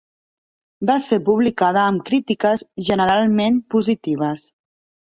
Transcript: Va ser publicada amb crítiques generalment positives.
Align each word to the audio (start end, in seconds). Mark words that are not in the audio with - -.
Va 0.89 0.95
ser 1.07 1.19
publicada 1.27 1.83
amb 1.91 2.03
crítiques 2.09 2.65
generalment 2.89 3.65
positives. 3.77 4.53